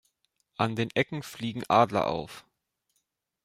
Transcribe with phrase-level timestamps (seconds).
[0.57, 2.43] An den Ecken fliegen Adler auf.